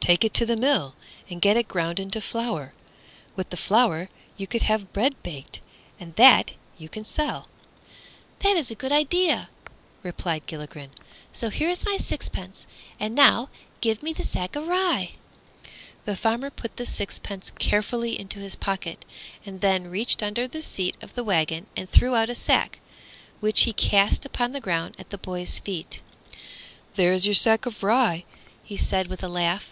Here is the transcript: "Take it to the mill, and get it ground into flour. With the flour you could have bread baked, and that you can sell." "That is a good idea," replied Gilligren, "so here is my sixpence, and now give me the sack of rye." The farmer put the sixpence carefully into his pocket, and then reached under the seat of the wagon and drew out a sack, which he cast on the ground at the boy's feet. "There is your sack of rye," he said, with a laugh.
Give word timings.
"Take 0.00 0.24
it 0.24 0.32
to 0.34 0.46
the 0.46 0.56
mill, 0.56 0.94
and 1.28 1.42
get 1.42 1.58
it 1.58 1.68
ground 1.68 2.00
into 2.00 2.22
flour. 2.22 2.72
With 3.36 3.50
the 3.50 3.58
flour 3.58 4.08
you 4.38 4.46
could 4.46 4.62
have 4.62 4.92
bread 4.94 5.22
baked, 5.22 5.60
and 6.00 6.16
that 6.16 6.52
you 6.78 6.88
can 6.88 7.04
sell." 7.04 7.48
"That 8.38 8.56
is 8.56 8.70
a 8.70 8.74
good 8.76 8.92
idea," 8.92 9.50
replied 10.02 10.46
Gilligren, 10.46 10.92
"so 11.30 11.50
here 11.50 11.68
is 11.68 11.84
my 11.84 11.98
sixpence, 11.98 12.66
and 12.98 13.14
now 13.14 13.50
give 13.82 14.02
me 14.02 14.14
the 14.14 14.22
sack 14.22 14.56
of 14.56 14.66
rye." 14.66 15.10
The 16.06 16.16
farmer 16.16 16.48
put 16.48 16.78
the 16.78 16.86
sixpence 16.86 17.50
carefully 17.58 18.18
into 18.18 18.38
his 18.38 18.56
pocket, 18.56 19.04
and 19.44 19.60
then 19.60 19.90
reached 19.90 20.22
under 20.22 20.48
the 20.48 20.62
seat 20.62 20.96
of 21.02 21.12
the 21.14 21.24
wagon 21.24 21.66
and 21.76 21.90
drew 21.92 22.14
out 22.14 22.30
a 22.30 22.34
sack, 22.34 22.78
which 23.40 23.62
he 23.64 23.74
cast 23.74 24.26
on 24.40 24.52
the 24.52 24.60
ground 24.60 24.94
at 24.98 25.10
the 25.10 25.18
boy's 25.18 25.58
feet. 25.58 26.00
"There 26.94 27.12
is 27.12 27.26
your 27.26 27.34
sack 27.34 27.66
of 27.66 27.82
rye," 27.82 28.24
he 28.62 28.78
said, 28.78 29.08
with 29.08 29.22
a 29.22 29.28
laugh. 29.28 29.70